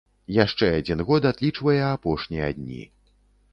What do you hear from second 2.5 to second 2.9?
дні.